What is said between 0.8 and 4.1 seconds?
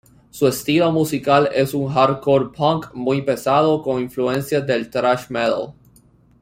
musical es un hardcore punk muy pesado, con